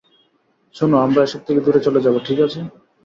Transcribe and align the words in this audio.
শোনো, 0.75 0.95
আমরা 0.99 1.21
এসব 1.23 1.41
থেকে 1.47 1.59
দূরে 1.65 1.79
চলে 1.85 1.99
যাবো, 2.05 2.17
ঠিক 2.27 2.39
আছে? 2.45 2.59